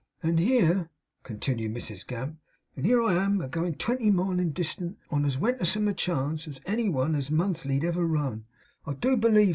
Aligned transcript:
'And 0.23 0.39
here,' 0.39 0.89
continued 1.21 1.75
Mrs 1.75 2.07
Gamp, 2.07 2.39
'and 2.75 2.87
here 2.87 3.03
am 3.03 3.39
I 3.39 3.45
a 3.45 3.47
goin 3.47 3.75
twenty 3.75 4.09
mile 4.09 4.39
in 4.39 4.49
distant, 4.49 4.97
on 5.11 5.25
as 5.25 5.37
wentersome 5.37 5.87
a 5.87 5.93
chance 5.93 6.47
as 6.47 6.59
ever 6.65 6.69
any 6.73 6.89
one 6.89 7.13
as 7.13 7.29
monthlied 7.29 7.83
ever 7.83 8.03
run, 8.03 8.45
I 8.87 8.93
do 8.95 9.15
believe. 9.15 9.49